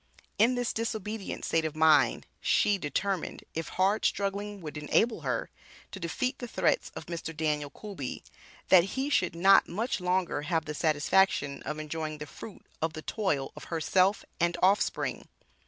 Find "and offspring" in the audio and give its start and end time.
14.39-15.27